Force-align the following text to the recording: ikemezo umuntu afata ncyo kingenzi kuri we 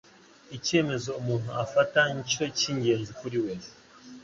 ikemezo 0.57 1.09
umuntu 1.21 1.49
afata 1.63 1.99
ncyo 2.15 2.45
kingenzi 2.59 3.11
kuri 3.19 3.37
we 3.45 3.53